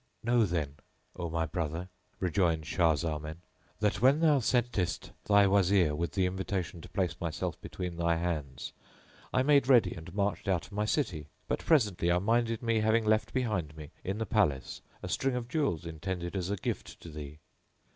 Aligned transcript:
"Know, 0.23 0.45
then, 0.45 0.77
O 1.15 1.29
my 1.29 1.45
brother," 1.45 1.87
rejoined 2.19 2.65
Shah 2.65 2.95
Zaman, 2.95 3.43
"that 3.81 4.01
when 4.01 4.19
thou 4.19 4.39
sentest 4.39 5.11
thy 5.25 5.45
Wazir 5.45 5.93
with 5.93 6.13
the 6.13 6.25
invitation 6.25 6.81
to 6.81 6.89
place 6.89 7.21
myself 7.21 7.61
between 7.61 7.97
thy 7.97 8.15
hands, 8.15 8.73
I 9.31 9.43
made 9.43 9.67
ready 9.67 9.93
and 9.93 10.11
marched 10.15 10.47
out 10.47 10.65
of 10.65 10.71
my 10.71 10.85
city; 10.85 11.27
but 11.47 11.59
presently 11.63 12.11
I 12.11 12.17
minded 12.17 12.63
me 12.63 12.79
having 12.79 13.05
left 13.05 13.31
behind 13.31 13.77
me 13.77 13.91
in 14.03 14.17
the 14.17 14.25
palace 14.25 14.81
a 15.03 15.07
string 15.07 15.35
of 15.35 15.47
jewels 15.47 15.85
intended 15.85 16.35
as 16.35 16.49
a 16.49 16.55
gift 16.55 16.99
to 17.01 17.09
thee. 17.09 17.37